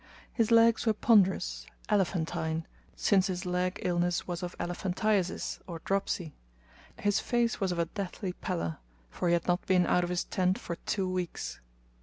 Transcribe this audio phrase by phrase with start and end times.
[0.33, 2.65] His legs were ponderous, elephantine,
[2.95, 6.33] since his leg illness was of elephantiasis, or dropsy.
[6.99, 8.79] His face was of a deathly pallor,
[9.11, 11.59] for he had not been out of his tent for two weeks.